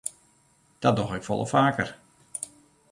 [0.79, 1.97] Dat doch ik folle faker.